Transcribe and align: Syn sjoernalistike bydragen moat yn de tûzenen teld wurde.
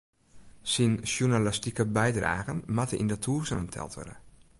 Syn 0.71 0.93
sjoernalistike 1.09 1.83
bydragen 1.97 2.59
moat 2.75 2.91
yn 3.01 3.09
de 3.11 3.17
tûzenen 3.25 3.69
teld 3.75 3.93
wurde. 3.97 4.15